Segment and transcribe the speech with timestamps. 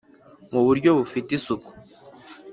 [0.51, 1.71] mu buryo bufite isuku,